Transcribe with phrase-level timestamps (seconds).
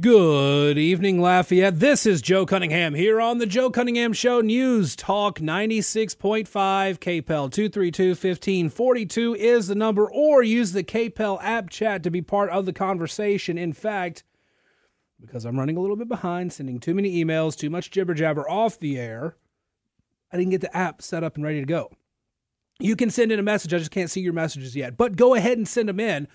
[0.00, 1.80] Good evening, Lafayette.
[1.80, 8.10] This is Joe Cunningham here on the Joe Cunningham Show News Talk 96.5 KPEL 232
[8.10, 12.72] 1542 is the number, or use the KPEL app chat to be part of the
[12.72, 13.58] conversation.
[13.58, 14.22] In fact,
[15.20, 18.48] because I'm running a little bit behind, sending too many emails, too much jibber jabber
[18.48, 19.34] off the air,
[20.32, 21.90] I didn't get the app set up and ready to go.
[22.78, 25.34] You can send in a message, I just can't see your messages yet, but go
[25.34, 26.28] ahead and send them in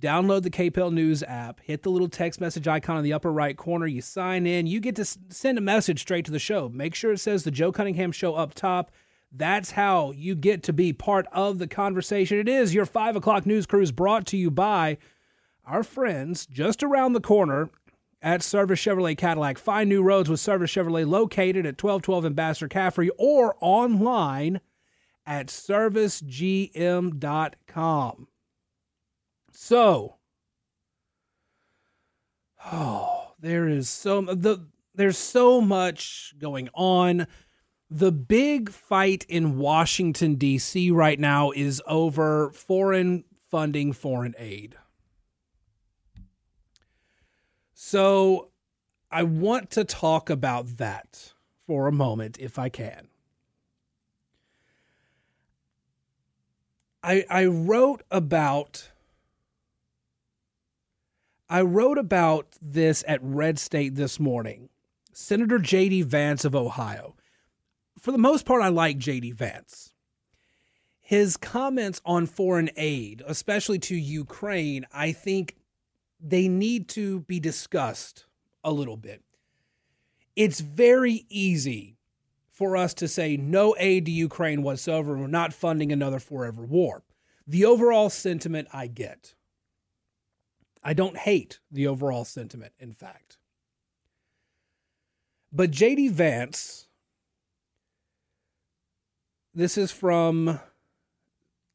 [0.00, 3.56] download the KPEL News app, hit the little text message icon in the upper right
[3.56, 6.68] corner, you sign in, you get to send a message straight to the show.
[6.68, 8.90] Make sure it says the Joe Cunningham Show up top.
[9.32, 12.38] That's how you get to be part of the conversation.
[12.38, 14.98] It is your five o'clock news cruise brought to you by
[15.64, 17.70] our friends just around the corner
[18.22, 19.58] at Service Chevrolet Cadillac.
[19.58, 24.60] Find new roads with Service Chevrolet located at 1212 Ambassador Caffrey or online
[25.26, 28.28] at servicegm.com.
[29.58, 30.16] So,
[32.70, 37.26] oh, there is so the there's so much going on.
[37.88, 40.90] The big fight in Washington D.C.
[40.90, 44.76] right now is over foreign funding, foreign aid.
[47.72, 48.50] So,
[49.10, 51.32] I want to talk about that
[51.66, 53.08] for a moment, if I can.
[57.02, 58.90] I, I wrote about
[61.48, 64.68] I wrote about this at Red State this morning.
[65.12, 66.02] Senator J.D.
[66.02, 67.14] Vance of Ohio.
[68.00, 69.30] For the most part, I like J.D.
[69.30, 69.92] Vance.
[71.00, 75.54] His comments on foreign aid, especially to Ukraine, I think
[76.20, 78.26] they need to be discussed
[78.64, 79.22] a little bit.
[80.34, 81.96] It's very easy
[82.50, 85.16] for us to say no aid to Ukraine whatsoever.
[85.16, 87.04] We're not funding another forever war.
[87.46, 89.34] The overall sentiment I get.
[90.86, 93.38] I don't hate the overall sentiment, in fact.
[95.52, 96.86] But JD Vance,
[99.52, 100.60] this is from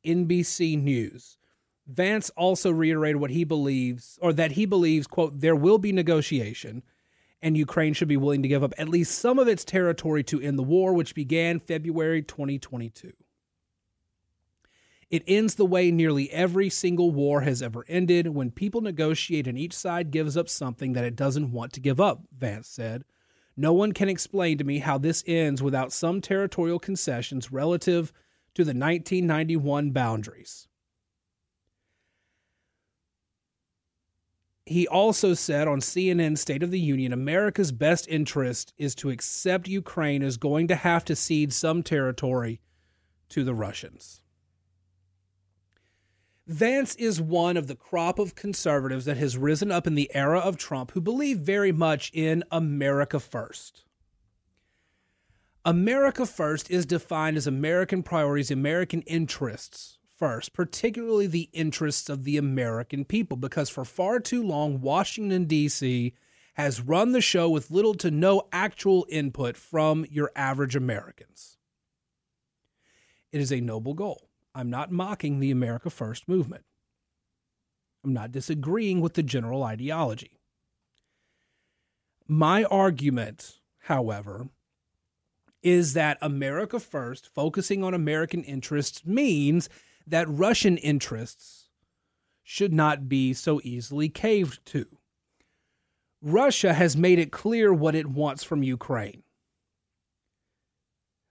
[0.05, 1.37] NBC News.
[1.87, 6.81] Vance also reiterated what he believes, or that he believes, quote, there will be negotiation
[7.41, 10.39] and Ukraine should be willing to give up at least some of its territory to
[10.39, 13.11] end the war, which began February 2022.
[15.11, 19.57] It ends the way nearly every single war has ever ended when people negotiate and
[19.57, 23.03] each side gives up something that it doesn't want to give up, Vance said.
[23.57, 28.13] No one can explain to me how this ends without some territorial concessions relative
[28.53, 30.69] to the 1991 boundaries.
[34.65, 39.67] He also said on CNN State of the Union America's best interest is to accept
[39.67, 42.61] Ukraine is going to have to cede some territory
[43.27, 44.21] to the Russians.
[46.47, 50.39] Vance is one of the crop of conservatives that has risen up in the era
[50.39, 53.83] of Trump who believe very much in America first.
[55.63, 62.37] America first is defined as American priorities, American interests first, particularly the interests of the
[62.37, 66.13] American people, because for far too long, Washington, D.C.
[66.55, 71.57] has run the show with little to no actual input from your average Americans.
[73.31, 74.30] It is a noble goal.
[74.53, 76.63] I'm not mocking the America First movement.
[78.03, 80.39] I'm not disagreeing with the general ideology.
[82.27, 84.49] My argument, however,
[85.61, 89.69] is that America First, focusing on American interests, means
[90.07, 91.69] that Russian interests
[92.43, 94.85] should not be so easily caved to.
[96.21, 99.23] Russia has made it clear what it wants from Ukraine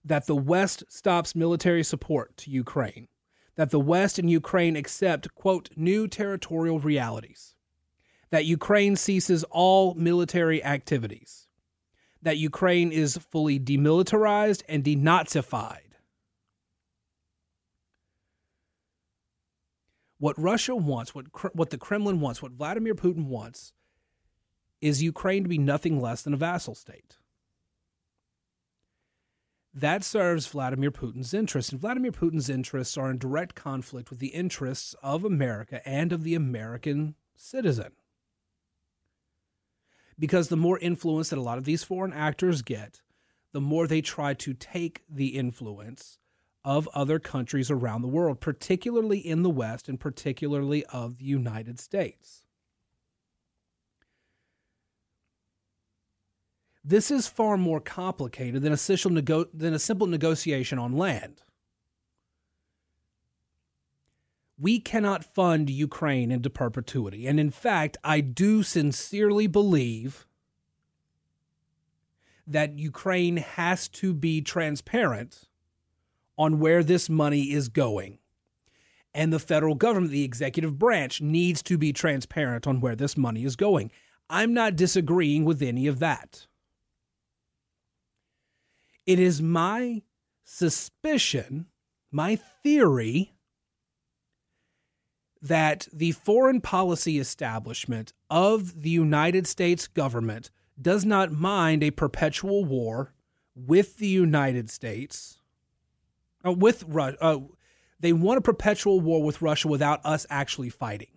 [0.04, 3.08] that the West stops military support to Ukraine,
[3.56, 7.54] that the West and Ukraine accept, quote, new territorial realities,
[8.30, 11.48] that Ukraine ceases all military activities,
[12.22, 15.78] that Ukraine is fully demilitarized and denazified.
[20.18, 23.72] What Russia wants, what, what the Kremlin wants, what Vladimir Putin wants,
[24.80, 27.16] is Ukraine to be nothing less than a vassal state
[29.72, 31.70] that serves Vladimir Putin's interests.
[31.70, 36.24] And Vladimir Putin's interests are in direct conflict with the interests of America and of
[36.24, 37.92] the American citizen.
[40.18, 43.00] Because the more influence that a lot of these foreign actors get,
[43.52, 46.18] the more they try to take the influence
[46.64, 51.78] of other countries around the world, particularly in the West and particularly of the United
[51.78, 52.39] States.
[56.90, 61.42] This is far more complicated than a, nego- than a simple negotiation on land.
[64.60, 67.26] we cannot fund Ukraine into perpetuity.
[67.26, 70.26] And in fact, I do sincerely believe
[72.46, 75.48] that Ukraine has to be transparent
[76.36, 78.18] on where this money is going.
[79.14, 83.44] And the federal government, the executive branch, needs to be transparent on where this money
[83.44, 83.90] is going.
[84.28, 86.46] I'm not disagreeing with any of that.
[89.06, 90.02] It is my
[90.44, 91.66] suspicion,
[92.10, 93.34] my theory,
[95.42, 100.50] that the foreign policy establishment of the United States government
[100.80, 103.14] does not mind a perpetual war
[103.54, 105.38] with the United States,
[106.44, 107.16] uh, with Russia.
[107.20, 107.38] Uh,
[107.98, 111.08] they want a perpetual war with Russia without us actually fighting.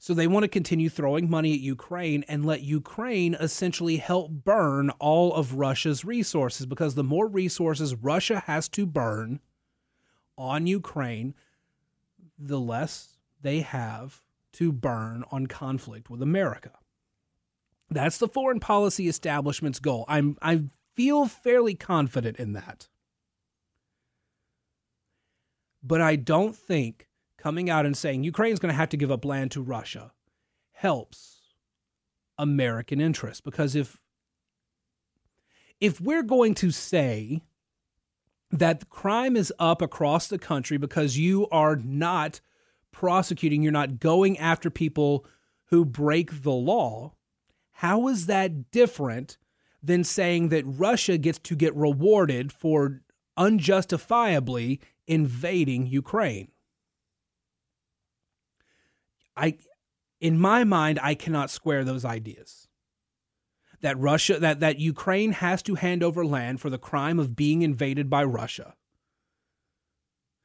[0.00, 4.90] So they want to continue throwing money at Ukraine and let Ukraine essentially help burn
[5.00, 9.40] all of Russia's resources because the more resources Russia has to burn
[10.36, 11.34] on Ukraine,
[12.38, 14.22] the less they have
[14.52, 16.70] to burn on conflict with America.
[17.90, 20.04] That's the foreign policy establishment's goal.
[20.06, 20.64] I'm I
[20.94, 22.88] feel fairly confident in that.
[25.82, 27.07] But I don't think
[27.38, 30.12] coming out and saying Ukraine's going to have to give up land to Russia
[30.72, 31.40] helps
[32.36, 33.98] American interests because if
[35.80, 37.42] if we're going to say
[38.50, 42.40] that crime is up across the country because you are not
[42.92, 45.24] prosecuting, you're not going after people
[45.66, 47.14] who break the law,
[47.72, 49.38] how is that different
[49.82, 53.02] than saying that Russia gets to get rewarded for
[53.36, 56.48] unjustifiably invading Ukraine?
[59.38, 59.58] I
[60.20, 62.68] in my mind I cannot square those ideas.
[63.80, 67.62] That Russia that that Ukraine has to hand over land for the crime of being
[67.62, 68.74] invaded by Russia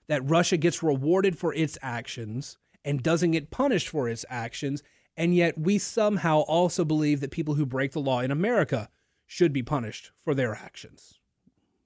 [0.07, 4.84] that Russia gets rewarded for its actions and doesn't get punished for its actions.
[5.16, 8.90] And yet we somehow also believe that people who break the law in America
[9.25, 11.19] should be punished for their actions.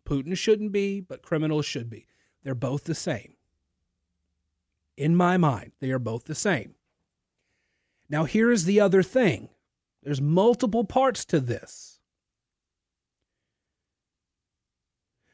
[0.06, 2.08] Putin shouldn't be, but criminals should be.
[2.44, 3.34] They're both the same.
[4.96, 6.76] In my mind, they are both the same.
[8.10, 9.50] Now, here is the other thing
[10.04, 12.00] there's multiple parts to this.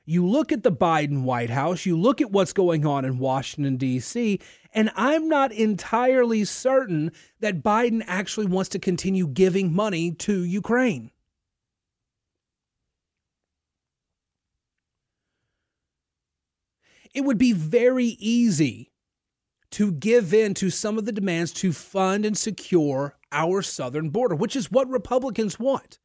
[0.06, 3.78] You look at the Biden White House, you look at what's going on in Washington,
[3.78, 4.40] D.C.,
[4.74, 11.12] and I'm not entirely certain that Biden actually wants to continue giving money to Ukraine.
[17.14, 18.93] It would be very easy
[19.74, 24.36] to give in to some of the demands to fund and secure our southern border,
[24.36, 25.98] which is what Republicans want.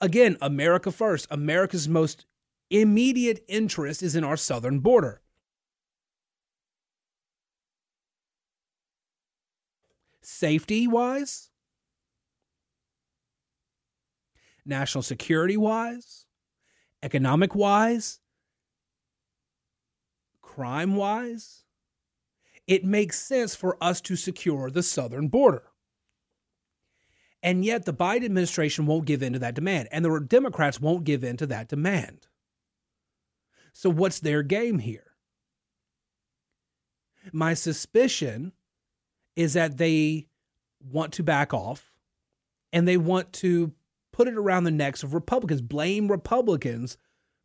[0.00, 2.24] Again, America first, America's most
[2.70, 5.20] immediate interest is in our southern border.
[10.22, 11.50] Safety wise,
[14.64, 16.26] national security wise,
[17.02, 18.20] economic wise,
[20.40, 21.64] crime wise,
[22.70, 25.64] it makes sense for us to secure the southern border.
[27.42, 31.02] And yet, the Biden administration won't give in to that demand, and the Democrats won't
[31.02, 32.28] give in to that demand.
[33.72, 35.16] So, what's their game here?
[37.32, 38.52] My suspicion
[39.34, 40.28] is that they
[40.80, 41.92] want to back off
[42.72, 43.72] and they want to
[44.12, 46.96] put it around the necks of Republicans, blame Republicans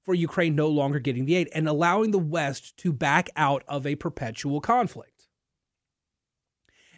[0.03, 3.87] for Ukraine no longer getting the aid and allowing the West to back out of
[3.87, 5.14] a perpetual conflict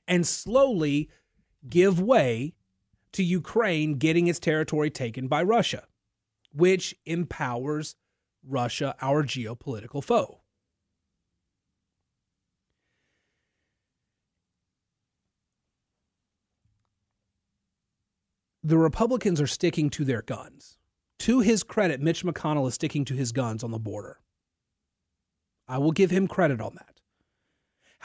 [0.07, 1.09] and slowly
[1.67, 2.53] give way
[3.13, 5.87] to Ukraine getting its territory taken by Russia,
[6.51, 7.95] which empowers
[8.43, 10.41] Russia our geopolitical foe.
[18.63, 20.77] The Republicans are sticking to their guns.
[21.19, 24.19] To his credit, Mitch McConnell is sticking to his guns on the border.
[25.69, 26.96] I will give him credit on that.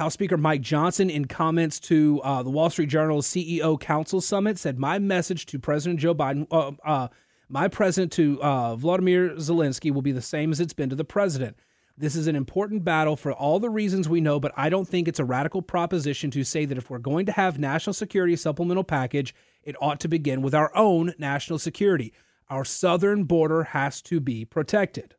[0.02, 4.58] House Speaker Mike Johnson, in comments to uh, the Wall Street Journal's CEO Council Summit,
[4.58, 7.06] said, My message to President Joe Biden, uh, uh,
[7.48, 11.04] my present to uh, Vladimir Zelensky will be the same as it's been to the
[11.04, 11.56] president.
[11.96, 15.06] This is an important battle for all the reasons we know, but I don't think
[15.06, 18.82] it's a radical proposition to say that if we're going to have national security supplemental
[18.82, 19.32] package,
[19.62, 22.12] it ought to begin with our own national security.
[22.50, 25.14] Our southern border has to be protected.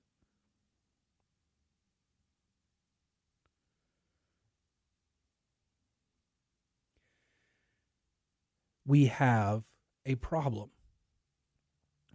[8.86, 9.64] We have
[10.06, 10.70] a problem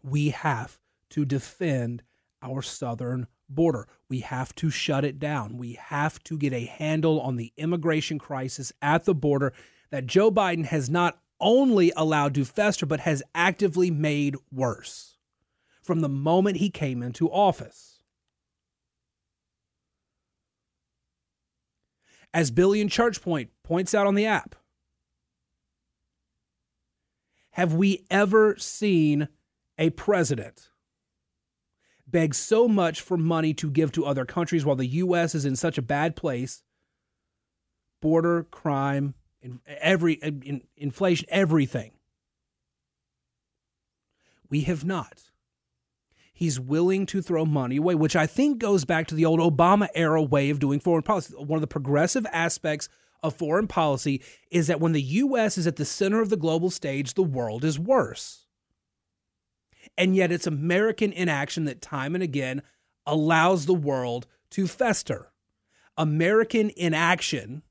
[0.02, 0.78] we have
[1.10, 2.02] to defend
[2.42, 3.88] our southern border.
[4.08, 5.56] We have to shut it down.
[5.56, 9.52] We have to get a handle on the immigration crisis at the border
[9.90, 15.16] that Joe Biden has not only allowed to fester, but has actively made worse
[15.82, 18.02] from the moment he came into office.
[22.34, 24.54] As Billy in Church Point points out on the app,
[27.58, 29.26] have we ever seen
[29.78, 30.70] a president
[32.06, 35.34] beg so much for money to give to other countries while the U.S.
[35.34, 36.62] is in such a bad place?
[38.00, 39.14] Border crime,
[39.66, 41.90] every in, inflation, everything.
[44.48, 45.24] We have not.
[46.32, 49.88] He's willing to throw money away, which I think goes back to the old Obama
[49.96, 51.34] era way of doing foreign policy.
[51.34, 52.88] One of the progressive aspects
[53.22, 55.58] of foreign policy is that when the U.S.
[55.58, 58.46] is at the center of the global stage, the world is worse.
[59.96, 62.62] And yet it's American inaction that time and again
[63.06, 65.32] allows the world to fester.
[65.96, 67.62] American inaction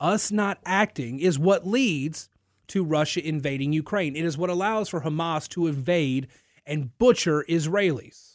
[0.00, 2.30] us not acting is what leads
[2.68, 4.16] to Russia invading Ukraine.
[4.16, 6.28] It is what allows for Hamas to invade
[6.64, 8.29] and butcher Israelis.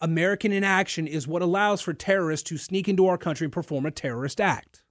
[0.00, 3.90] American inaction is what allows for terrorists to sneak into our country and perform a
[3.90, 4.82] terrorist act.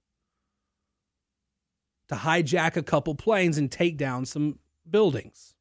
[2.08, 5.54] To hijack a couple planes and take down some buildings.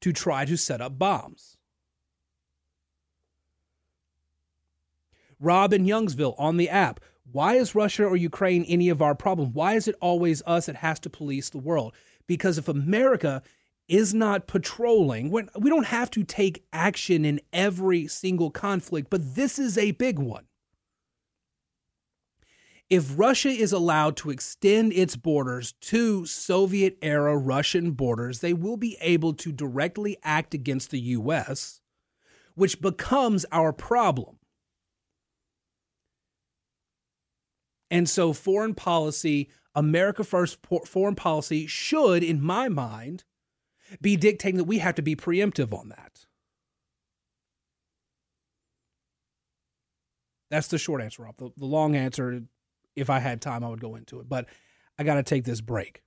[0.00, 1.56] To try to set up bombs.
[5.38, 7.00] Rob in Youngsville on the app.
[7.30, 9.52] Why is Russia or Ukraine any of our problem?
[9.52, 11.92] Why is it always us that has to police the world?
[12.26, 13.42] Because if America
[13.88, 19.34] is not patrolling, when we don't have to take action in every single conflict, but
[19.34, 20.46] this is a big one.
[22.88, 28.76] If Russia is allowed to extend its borders to Soviet era Russian borders, they will
[28.76, 31.80] be able to directly act against the U.S.,
[32.54, 34.38] which becomes our problem.
[37.90, 43.24] And so, foreign policy, America First foreign policy, should, in my mind,
[44.00, 46.26] be dictating that we have to be preemptive on that.
[50.50, 51.36] That's the short answer, Rob.
[51.38, 52.42] The, the long answer,
[52.94, 54.28] if I had time, I would go into it.
[54.28, 54.46] But
[54.98, 56.02] I got to take this break.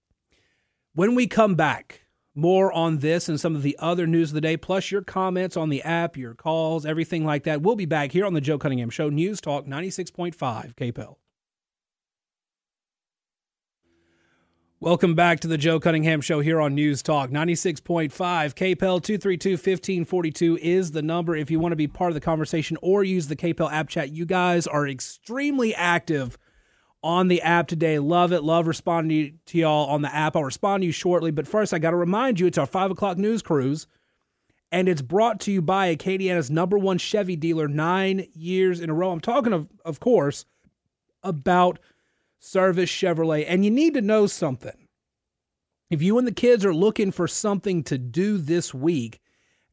[0.93, 2.01] When we come back,
[2.35, 5.57] more on this and some of the other news of the day, plus your comments
[5.57, 7.61] on the app, your calls, everything like that.
[7.61, 10.35] We'll be back here on the Joe Cunningham Show, News Talk 96.5
[10.75, 11.15] KPEL.
[14.81, 18.13] Welcome back to the Joe Cunningham Show here on News Talk 96.5.
[18.13, 22.77] KPEL 232 1542 is the number if you want to be part of the conversation
[22.81, 24.13] or use the KPEL app chat.
[24.13, 26.37] You guys are extremely active
[27.03, 27.99] on the app today.
[27.99, 28.41] Love it.
[28.41, 30.37] Love responding to y'all on the app.
[30.37, 31.31] I'll respond to you shortly.
[31.31, 33.85] But first, I got to remind you it's our 5 o'clock news cruise,
[34.71, 38.93] and it's brought to you by Acadiana's number one Chevy dealer nine years in a
[38.93, 39.11] row.
[39.11, 40.45] I'm talking, of, of course,
[41.21, 41.79] about
[42.39, 43.45] Service Chevrolet.
[43.47, 44.87] And you need to know something.
[45.89, 49.19] If you and the kids are looking for something to do this week,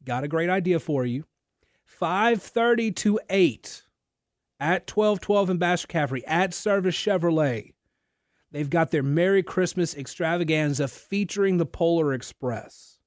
[0.03, 1.25] got a great idea for you.
[1.85, 3.83] 5:30 to 8
[4.59, 7.73] at 1212 Ambassador Caffrey at Service Chevrolet.
[8.51, 12.97] They've got their Merry Christmas extravaganza featuring the Polar Express.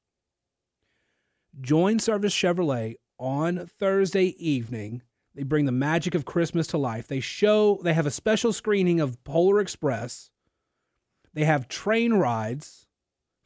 [1.60, 5.02] Join Service Chevrolet on Thursday evening
[5.34, 7.06] they bring the magic of Christmas to life.
[7.06, 10.30] They show, they have a special screening of Polar Express.
[11.32, 12.86] They have train rides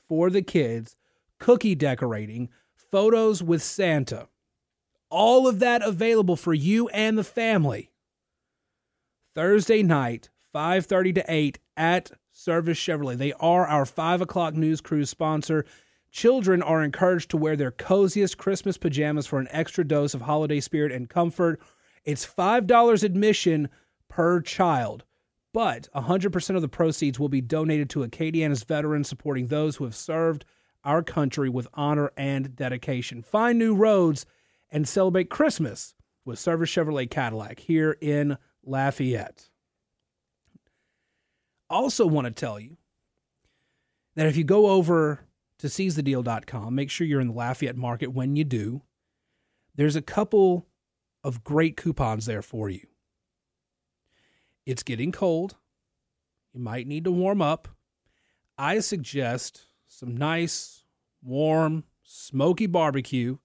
[0.08, 0.96] for the kids,
[1.38, 4.28] cookie decorating, photos with Santa.
[5.10, 7.90] All of that available for you and the family.
[9.34, 13.18] Thursday night, 5.30 to 8 at Service Chevrolet.
[13.18, 15.64] They are our 5 o'clock news cruise sponsor.
[16.10, 20.60] Children are encouraged to wear their coziest Christmas pajamas for an extra dose of holiday
[20.60, 21.60] spirit and comfort.
[22.04, 23.68] It's $5 admission
[24.08, 25.04] per child,
[25.52, 29.94] but 100% of the proceeds will be donated to Acadiana's veterans, supporting those who have
[29.94, 30.44] served
[30.84, 33.22] our country with honor and dedication.
[33.22, 34.26] Find new roads
[34.70, 35.94] and celebrate Christmas
[36.24, 39.48] with Service Chevrolet Cadillac here in Lafayette.
[41.70, 42.76] Also, want to tell you
[44.14, 45.20] that if you go over
[45.58, 48.82] to seizethedeal.com, make sure you're in the Lafayette market when you do.
[49.74, 50.66] There's a couple
[51.24, 52.86] of great coupons there for you.
[54.66, 55.56] It's getting cold.
[56.52, 57.66] You might need to warm up.
[58.56, 60.84] I suggest some nice,
[61.22, 63.38] warm, smoky barbecue.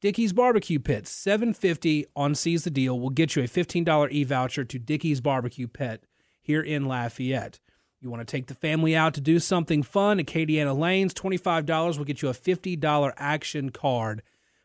[0.00, 4.78] Dickey's Barbecue Pit, 750 on Seize the Deal will get you a $15 e-voucher to
[4.78, 6.04] Dickey's Barbecue Pit
[6.40, 7.60] here in Lafayette.
[8.00, 11.98] You want to take the family out to do something fun, at Acadiana Lanes, $25
[11.98, 14.22] will get you a $50 action card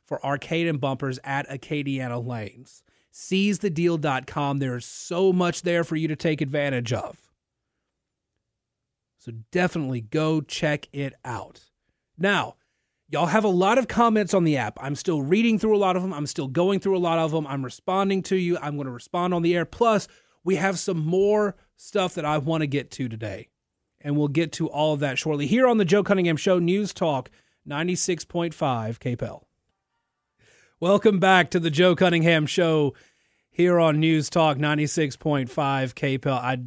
[0.08, 2.82] for arcade and bumpers at Acadiana Lanes.
[3.14, 4.60] SeizeTheDeal.com.
[4.60, 7.18] There's so much there for you to take advantage of.
[9.18, 11.66] So definitely go check it out.
[12.18, 12.56] Now,
[13.10, 14.78] y'all have a lot of comments on the app.
[14.82, 16.14] I'm still reading through a lot of them.
[16.14, 17.46] I'm still going through a lot of them.
[17.48, 18.58] I'm responding to you.
[18.62, 19.66] I'm going to respond on the air.
[19.66, 20.08] Plus,
[20.44, 23.50] we have some more stuff that I want to get to today.
[24.00, 26.94] And we'll get to all of that shortly here on the Joe Cunningham Show News
[26.94, 27.30] Talk
[27.68, 29.47] 96.5 KPEL.
[30.80, 32.94] Welcome back to the Joe Cunningham Show
[33.50, 36.28] here on News Talk 96.5 KPEL.
[36.28, 36.60] I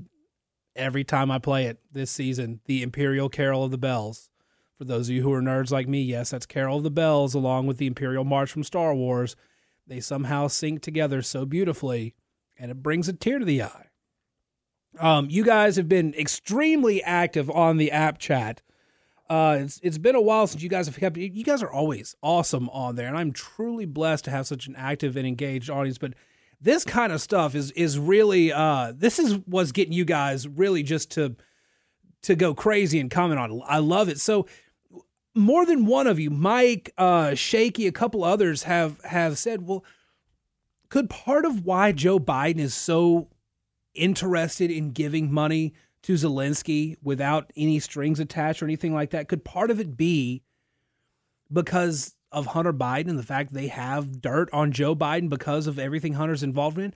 [0.74, 4.28] every time I play it this season, the Imperial Carol of the Bells.
[4.76, 7.34] For those of you who are nerds like me, yes, that's Carol of the Bells
[7.34, 9.36] along with the Imperial March from Star Wars.
[9.86, 12.16] They somehow sync together so beautifully,
[12.58, 13.90] and it brings a tear to the eye.
[14.98, 18.60] Um, you guys have been extremely active on the app chat.
[19.30, 21.16] Uh, it's it's been a while since you guys have kept.
[21.16, 24.74] You guys are always awesome on there, and I'm truly blessed to have such an
[24.76, 25.98] active and engaged audience.
[25.98, 26.14] But
[26.60, 30.82] this kind of stuff is is really uh, this is what's getting you guys really
[30.82, 31.36] just to
[32.22, 33.52] to go crazy and comment on.
[33.52, 33.62] It.
[33.66, 34.18] I love it.
[34.18, 34.48] So
[35.32, 39.84] more than one of you, Mike, uh, Shaky, a couple others have have said, well,
[40.88, 43.28] could part of why Joe Biden is so
[43.94, 45.72] interested in giving money
[46.02, 50.42] to Zelensky without any strings attached or anything like that, could part of it be
[51.52, 55.78] because of Hunter Biden and the fact they have dirt on Joe Biden because of
[55.78, 56.94] everything Hunter's involved in,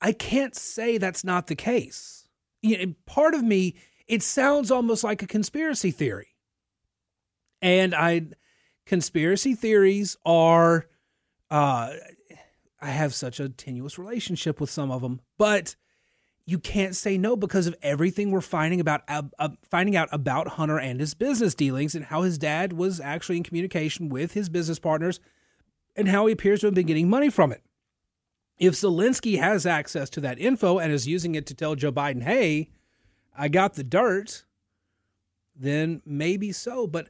[0.00, 2.28] I can't say that's not the case.
[2.62, 6.28] You know, part of me, it sounds almost like a conspiracy theory.
[7.60, 8.28] And I
[8.84, 10.86] conspiracy theories are
[11.50, 11.92] uh
[12.80, 15.74] I have such a tenuous relationship with some of them, but
[16.46, 20.78] you can't say no because of everything we're finding about uh, finding out about Hunter
[20.78, 24.78] and his business dealings and how his dad was actually in communication with his business
[24.78, 25.18] partners
[25.96, 27.62] and how he appears to have been getting money from it.
[28.58, 32.22] If Zelensky has access to that info and is using it to tell Joe Biden,
[32.22, 32.70] "Hey,
[33.36, 34.44] I got the dirt,"
[35.56, 37.08] then maybe so, but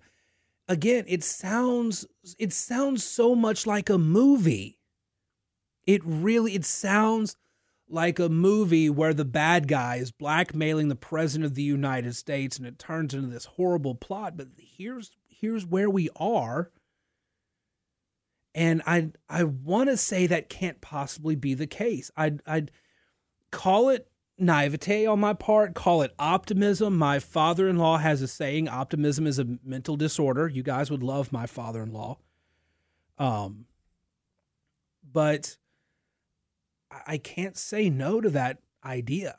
[0.67, 2.07] again, it sounds
[2.39, 4.79] it sounds so much like a movie.
[5.87, 7.37] It really it sounds
[7.89, 12.59] like a movie where the bad guy is blackmailing the president of the United States
[12.59, 16.71] and it turns into this horrible plot but here's here's where we are
[18.57, 22.11] and I I want to say that can't possibly be the case.
[22.17, 22.73] I'd I'd
[23.53, 26.97] call it naivete on my part, call it optimism.
[26.97, 30.49] My father-in-law has a saying, optimism is a mental disorder.
[30.49, 32.19] You guys would love my father-in-law.
[33.19, 33.67] Um
[35.13, 35.59] but
[37.07, 39.37] I can't say no to that idea.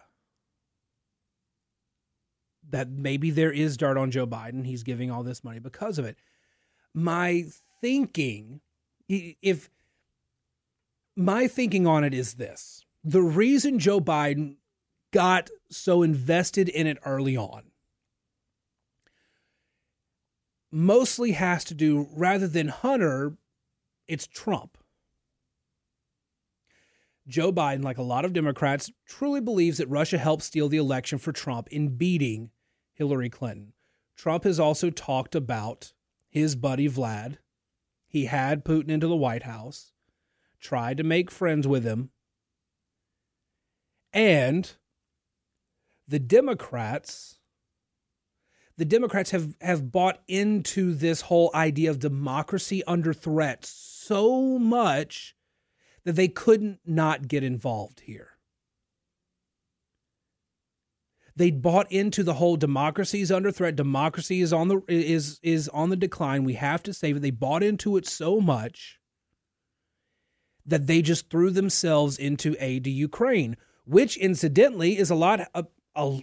[2.69, 4.65] That maybe there is dirt on Joe Biden.
[4.65, 6.17] He's giving all this money because of it.
[6.93, 7.45] My
[7.81, 8.61] thinking,
[9.07, 9.69] if
[11.15, 14.57] my thinking on it is this the reason Joe Biden
[15.11, 17.63] got so invested in it early on
[20.71, 23.37] mostly has to do, rather than Hunter,
[24.07, 24.77] it's Trump.
[27.27, 31.19] Joe Biden, like a lot of Democrats, truly believes that Russia helped steal the election
[31.19, 32.51] for Trump in beating
[32.93, 33.73] Hillary Clinton.
[34.15, 35.93] Trump has also talked about
[36.29, 37.37] his buddy Vlad.
[38.07, 39.91] He had Putin into the White House,
[40.59, 42.09] tried to make friends with him.
[44.13, 44.73] And
[46.07, 47.37] the Democrats
[48.77, 55.35] the Democrats have have bought into this whole idea of democracy under threat so much
[56.07, 58.29] that they couldn't not get involved here.
[61.35, 63.75] They bought into the whole democracy is under threat.
[63.75, 66.45] Democracy is on the is is on the decline.
[66.45, 67.19] We have to save it.
[67.19, 68.99] They bought into it so much
[70.65, 75.41] that they just threw themselves into aid to Ukraine, which incidentally is a lot.
[75.53, 76.21] A, a,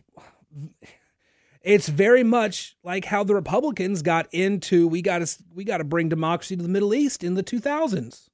[1.61, 5.85] it's very much like how the Republicans got into we got to we got to
[5.85, 8.31] bring democracy to the Middle East in the 2000s.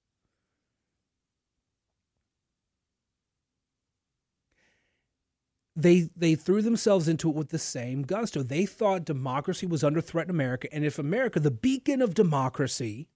[5.77, 8.43] They they threw themselves into it with the same gusto.
[8.43, 13.09] They thought democracy was under threat in America, and if America, the beacon of democracy,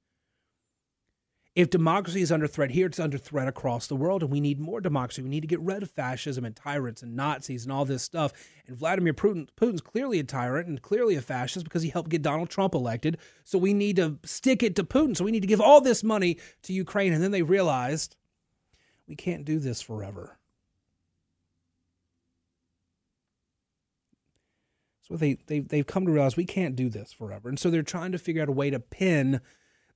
[1.55, 4.59] if democracy is under threat here, it's under threat across the world, and we need
[4.59, 5.23] more democracy.
[5.23, 8.33] We need to get rid of fascism and tyrants and Nazis and all this stuff.
[8.67, 12.23] And Vladimir Putin, Putin's clearly a tyrant and clearly a fascist because he helped get
[12.23, 13.19] Donald Trump elected.
[13.45, 15.17] So we need to stick it to Putin.
[15.17, 17.13] So we need to give all this money to Ukraine.
[17.13, 18.17] And then they realized
[19.07, 20.39] we can't do this forever
[25.07, 27.49] So they, they, they've come to realize we can't do this forever.
[27.49, 29.41] And so they're trying to figure out a way to pin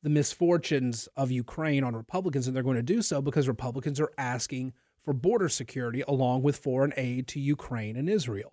[0.03, 4.13] the misfortunes of Ukraine on Republicans, and they're going to do so because Republicans are
[4.19, 8.53] asking for border security along with foreign aid to Ukraine and Israel.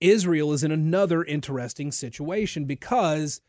[0.00, 3.40] Israel is in another interesting situation because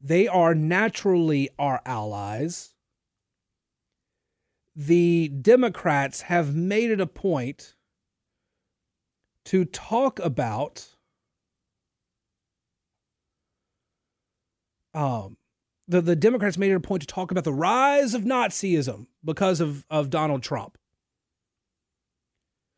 [0.00, 2.74] they are naturally our allies.
[4.74, 7.74] The Democrats have made it a point
[9.46, 10.86] to talk about
[14.94, 15.36] um,
[15.88, 19.60] the, the Democrats made it a point to talk about the rise of Nazism because
[19.60, 20.78] of, of Donald Trump.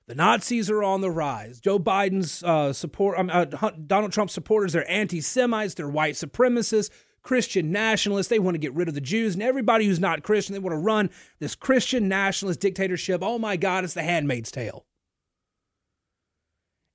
[0.06, 1.60] The Nazis are on the rise.
[1.60, 3.46] Joe Biden's uh, support, um, uh,
[3.86, 6.90] Donald Trump's supporters, they're anti Semites, they're white supremacists,
[7.22, 8.28] Christian nationalists.
[8.28, 10.52] They want to get rid of the Jews and everybody who's not Christian.
[10.52, 13.22] They want to run this Christian nationalist dictatorship.
[13.22, 14.84] Oh my God, it's the handmaid's tale.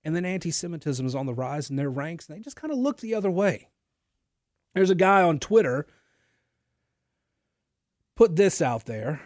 [0.10, 2.74] And then anti Semitism is on the rise in their ranks, and they just kind
[2.74, 3.69] of look the other way.
[4.74, 5.86] There's a guy on Twitter
[8.15, 9.22] put this out there.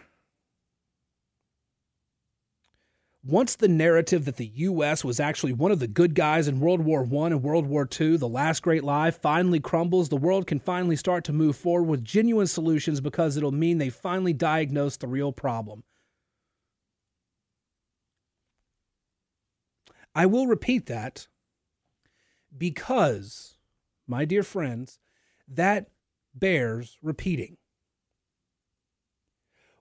[3.24, 5.06] Once the narrative that the U.S.
[5.06, 8.18] was actually one of the good guys in World War I and World War II,
[8.18, 12.04] the last great lie, finally crumbles, the world can finally start to move forward with
[12.04, 15.86] genuine solutions because it'll mean they finally diagnosed the real problem.
[20.16, 21.28] I will repeat that
[22.56, 23.56] because,
[24.08, 25.00] my dear friends,
[25.48, 25.90] that
[26.36, 27.58] bears repeating.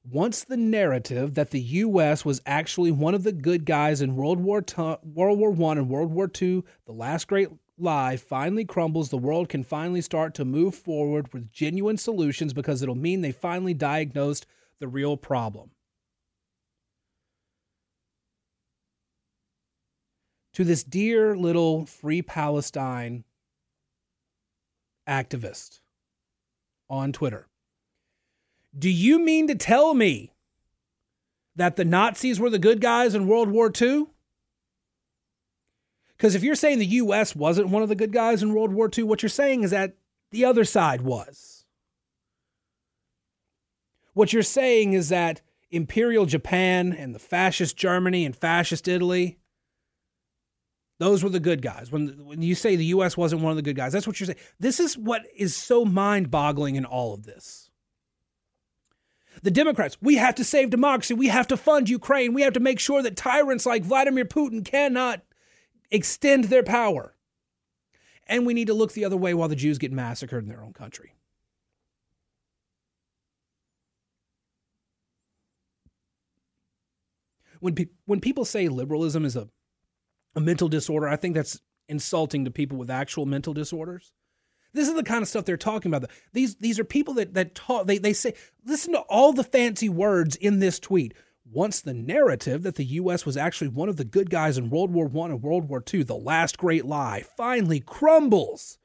[0.05, 2.25] Once the narrative that the U.S.
[2.25, 4.65] was actually one of the good guys in World War
[5.05, 9.49] World War One and World War II, the last great lie finally crumbles, the world
[9.49, 14.47] can finally start to move forward with genuine solutions because it'll mean they finally diagnosed
[14.81, 15.71] the real problem.
[20.55, 23.25] To this dear little free Palestine
[25.09, 25.81] activist
[26.91, 27.49] on Twitter.
[28.79, 30.33] Do you mean to tell me
[31.57, 34.07] that the Nazis were the good guys in World War II?
[36.17, 37.35] Because if you're saying the U.S.
[37.35, 39.97] wasn't one of the good guys in World War II, what you're saying is that
[40.31, 41.65] the other side was.
[44.15, 49.39] What you're saying is that Imperial Japan and the fascist Germany and fascist Italy
[51.03, 51.91] those were the good guys.
[51.91, 53.17] When when you say the U.S.
[53.17, 54.39] wasn't one of the good guys, that's what you're saying.
[54.61, 57.71] This is what is so mind-boggling in all of this.
[59.43, 61.15] The Democrats, we have to save democracy.
[61.15, 62.35] We have to fund Ukraine.
[62.35, 65.23] We have to make sure that tyrants like Vladimir Putin cannot
[65.91, 67.17] extend their power.
[68.27, 70.63] And we need to look the other way while the Jews get massacred in their
[70.63, 71.17] own country.
[77.59, 79.49] When, pe- when people say liberalism is a
[80.35, 81.09] a mental disorder.
[81.09, 84.13] I think that's insulting to people with actual mental disorders.
[84.73, 86.11] This is the kind of stuff they're talking about.
[86.33, 87.87] These these are people that that talk.
[87.87, 91.15] They they say listen to all the fancy words in this tweet.
[91.45, 93.27] Once the narrative that the U.S.
[93.27, 96.05] was actually one of the good guys in World War One and World War II,
[96.05, 98.79] the last great lie, finally crumbles,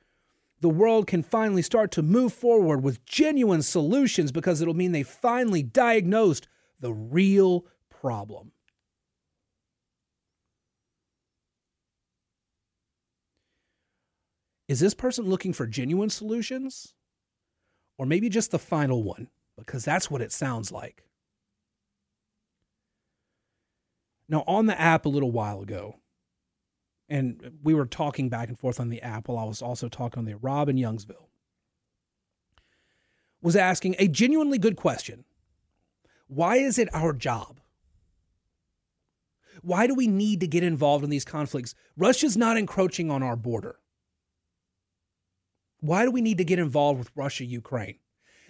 [0.60, 5.04] the world can finally start to move forward with genuine solutions because it'll mean they
[5.04, 6.48] finally diagnosed
[6.80, 8.52] the real problem.
[14.68, 16.94] Is this person looking for genuine solutions?
[17.98, 19.30] Or maybe just the final one?
[19.58, 21.04] Because that's what it sounds like.
[24.30, 25.96] Now, on the app a little while ago,
[27.10, 30.20] and we were talking back and forth on the app while I was also talking
[30.20, 31.28] on the Rob in Youngsville,
[33.42, 35.24] was asking a genuinely good question.
[36.28, 37.62] Why is it our job?
[39.62, 41.74] Why do we need to get involved in these conflicts?
[41.96, 43.78] Russia's not encroaching on our border.
[45.80, 48.00] Why do we need to get involved with Russia, Ukraine?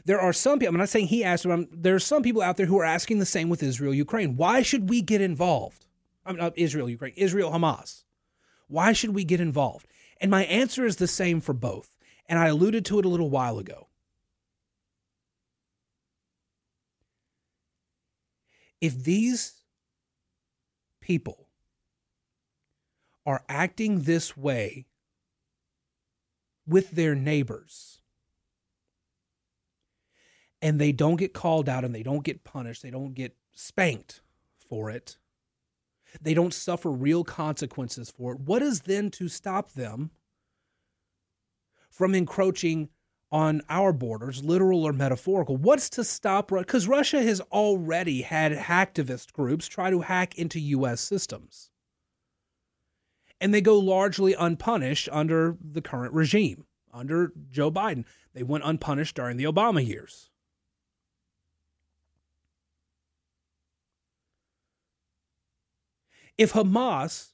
[0.06, 2.56] There are some people, I'm not saying he asked, but there are some people out
[2.56, 4.38] there who are asking the same with Israel, Ukraine.
[4.38, 5.86] Why should we get involved?
[6.26, 8.04] I mean, Israel, Ukraine, Israel, Hamas.
[8.68, 9.88] Why should we get involved?
[10.20, 11.96] And my answer is the same for both.
[12.28, 13.88] And I alluded to it a little while ago.
[18.80, 19.62] If these
[21.02, 21.48] people
[23.26, 24.87] are acting this way
[26.68, 28.00] with their neighbors
[30.62, 34.22] and they don't get called out and they don't get punished, they don't get spanked
[34.70, 35.18] for it,
[36.22, 40.12] they don't suffer real consequences for it, what is then to stop them
[41.90, 42.90] from encroaching
[43.32, 45.58] on our borders, literal or metaphorical?
[45.58, 51.02] What's to stop Because Russia has already had hacktivist groups try to hack into U.S.
[51.02, 51.70] systems.
[53.40, 58.06] And they go largely unpunished under the current regime, under Joe Biden.
[58.34, 60.30] They went unpunished during the Obama years.
[66.38, 67.32] If Hamas,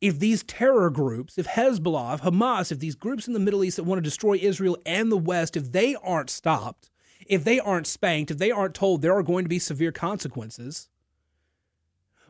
[0.00, 3.76] if these terror groups, if Hezbollah, if Hamas, if these groups in the Middle East
[3.76, 6.90] that want to destroy Israel and the West, if they aren't stopped,
[7.26, 10.88] if they aren't spanked, if they aren't told there are going to be severe consequences,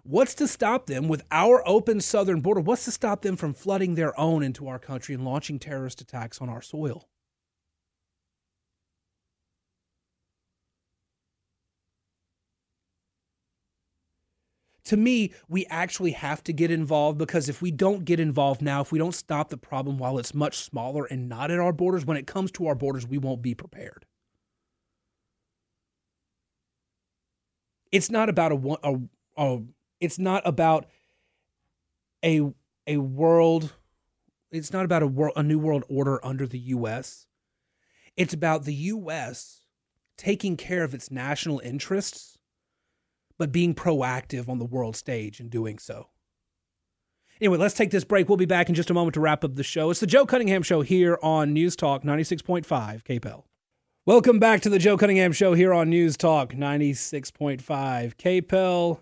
[0.06, 2.60] what's to stop them with our open southern border?
[2.60, 6.40] What's to stop them from flooding their own into our country and launching terrorist attacks
[6.40, 7.08] on our soil?
[14.86, 18.80] to me, we actually have to get involved because if we don't get involved now,
[18.80, 22.06] if we don't stop the problem while it's much smaller and not at our borders,
[22.06, 24.06] when it comes to our borders, we won't be prepared.
[27.92, 29.00] It's not about a, a,
[29.36, 29.62] a
[30.00, 30.87] it's not about
[32.24, 32.52] a
[32.87, 33.74] a world
[34.50, 37.26] it's not about a world a new world order under the US.
[38.16, 39.62] It's about the US
[40.16, 42.38] taking care of its national interests
[43.38, 46.09] but being proactive on the world stage and doing so.
[47.38, 48.28] Anyway, let's take this break.
[48.28, 49.90] We'll be back in just a moment to wrap up the show.
[49.90, 52.64] It's the Joe Cunningham Show here on News Talk 96.5
[53.04, 53.42] KPEL.
[54.06, 57.61] Welcome back to the Joe Cunningham Show here on News Talk 96.5
[58.14, 59.00] KPEL.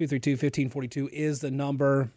[0.00, 2.10] 232 1542 is the number.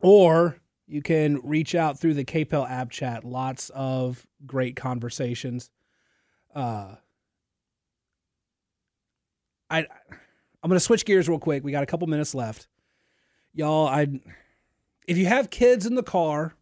[0.00, 3.24] Or you can reach out through the KPEL app chat.
[3.24, 5.70] Lots of great conversations.
[6.54, 6.94] Uh,
[9.68, 11.62] I I'm going to switch gears real quick.
[11.62, 12.68] We got a couple minutes left.
[13.52, 14.06] Y'all, I
[15.06, 16.54] if you have kids in the car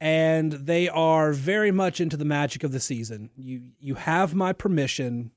[0.00, 4.52] and they are very much into the magic of the season, you you have my
[4.52, 5.30] permission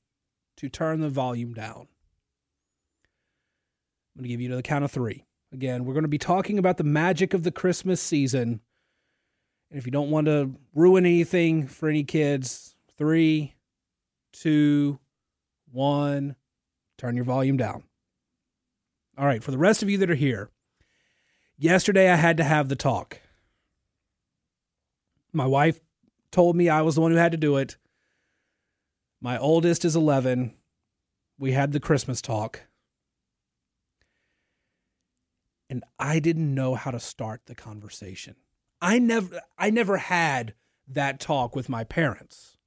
[0.57, 1.87] to turn the volume down.
[4.15, 5.25] I'm going to give you to the count of 3.
[5.51, 8.61] Again, we're going to be talking about the magic of the Christmas season.
[9.69, 13.55] And if you don't want to ruin anything for any kids, three,
[14.31, 14.99] two,
[15.71, 16.35] one,
[16.97, 17.83] turn your volume down.
[19.17, 20.49] All right, for the rest of you that are here,
[21.57, 23.19] yesterday I had to have the talk.
[25.31, 25.79] My wife
[26.31, 27.77] told me I was the one who had to do it.
[29.21, 30.53] My oldest is 11.
[31.37, 32.61] We had the Christmas talk.
[35.73, 38.35] And I didn't know how to start the conversation.
[38.79, 40.53] I never I never had
[40.87, 42.57] that talk with my parents.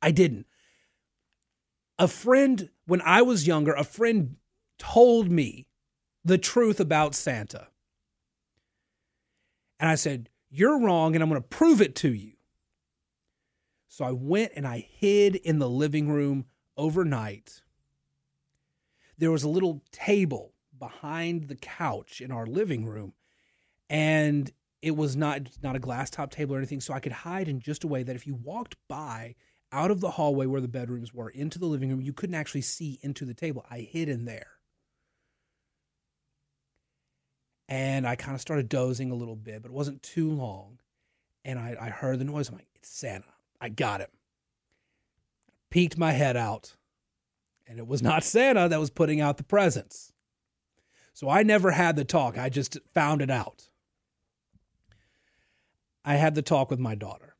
[0.00, 0.46] I didn't
[1.98, 4.36] a friend, when I was younger, a friend
[4.78, 5.66] told me
[6.24, 7.66] the truth about Santa.
[9.80, 12.34] And I said, You're wrong, and I'm going to prove it to you.
[13.88, 17.62] So I went and I hid in the living room overnight.
[19.18, 20.53] There was a little table
[20.88, 23.14] behind the couch in our living room,
[23.88, 24.50] and
[24.82, 27.60] it was not not a glass top table or anything, so I could hide in
[27.60, 29.34] just a way that if you walked by
[29.74, 32.00] out of the hallway where the bedrooms were into the living room.
[32.00, 33.66] You couldn't actually see into the table.
[33.68, 34.52] I hid in there.
[37.68, 40.78] And I kind of started dozing a little bit, but it wasn't too long.
[41.44, 42.48] And I, I heard the noise.
[42.48, 43.26] I'm like, it's Santa.
[43.60, 44.10] I got him.
[45.70, 46.76] Peeked my head out.
[47.66, 50.12] And it was not Santa that was putting out the presents.
[51.14, 52.36] So I never had the talk.
[52.36, 53.68] I just found it out.
[56.04, 57.36] I had the talk with my daughter.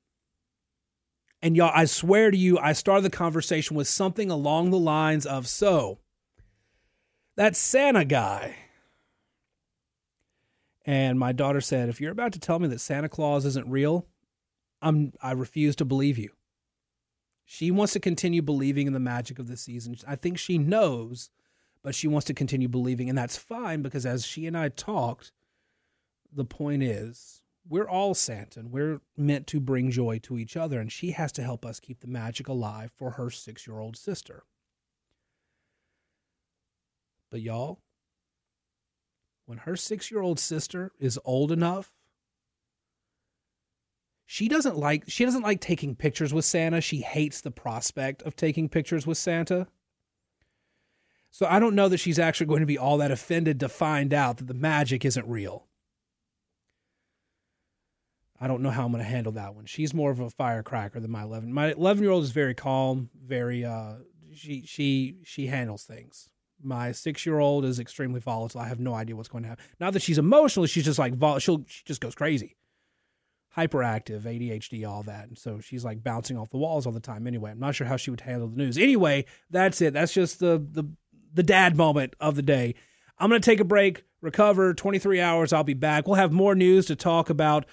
[1.43, 5.27] And y'all, I swear to you, I started the conversation with something along the lines
[5.27, 5.99] of so,
[7.37, 8.57] that Santa guy.
[10.87, 14.07] And my daughter said, if you're about to tell me that Santa Claus isn't real,
[14.81, 16.31] I'm I refuse to believe you.
[17.45, 19.97] She wants to continue believing in the magic of the season.
[20.07, 21.29] I think she knows,
[21.85, 25.33] but she wants to continue believing, and that's fine because as she and I talked,
[26.33, 30.81] the point is we're all Santa and we're meant to bring joy to each other,
[30.81, 33.97] and she has to help us keep the magic alive for her six year old
[33.99, 34.45] sister.
[37.31, 37.81] But y'all,
[39.45, 41.93] when her six year old sister is old enough,
[44.25, 46.81] she doesn't like she doesn't like taking pictures with Santa.
[46.81, 49.67] She hates the prospect of taking pictures with Santa.
[51.35, 54.15] So I don't know that she's actually going to be all that offended to find
[54.15, 55.67] out that the magic isn't real.
[58.41, 59.67] I don't know how I'm going to handle that one.
[59.67, 61.53] She's more of a firecracker than my 11.
[61.53, 63.95] My 11 year old is very calm, very uh,
[64.33, 66.31] she she she handles things.
[66.63, 68.61] My six year old is extremely volatile.
[68.61, 69.65] I have no idea what's going to happen.
[69.81, 72.55] Not that she's emotional, she's just like vol- she'll she just goes crazy,
[73.57, 77.27] hyperactive, ADHD, all that, and so she's like bouncing off the walls all the time.
[77.27, 78.79] Anyway, I'm not sure how she would handle the news.
[78.79, 79.95] Anyway, that's it.
[79.95, 80.85] That's just the the
[81.35, 82.75] the dad moment of the day.
[83.19, 85.53] I'm going to take a break, recover 23 hours.
[85.53, 86.07] I'll be back.
[86.07, 87.67] We'll have more news to talk about.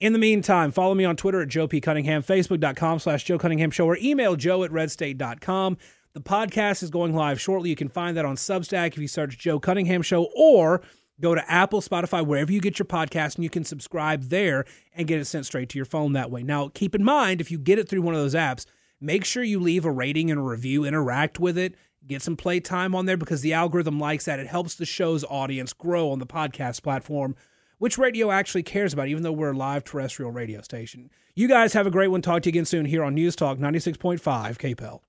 [0.00, 1.80] In the meantime, follow me on Twitter at Joe P.
[1.80, 5.76] Cunningham, Facebook.com slash Joe Cunningham Show, or email joe at redstate.com.
[6.14, 7.70] The podcast is going live shortly.
[7.70, 10.82] You can find that on Substack if you search Joe Cunningham Show, or
[11.20, 15.06] go to Apple, Spotify, wherever you get your podcast, and you can subscribe there and
[15.06, 16.42] get it sent straight to your phone that way.
[16.42, 18.66] Now, keep in mind, if you get it through one of those apps,
[19.00, 21.74] make sure you leave a rating and a review, interact with it,
[22.06, 24.38] get some play time on there because the algorithm likes that.
[24.38, 27.36] It helps the show's audience grow on the podcast platform,
[27.78, 31.10] which radio actually cares about, even though we're a live terrestrial radio station.
[31.34, 32.22] You guys have a great one.
[32.22, 35.00] Talk to you again soon here on News Talk 96.5 KPEL.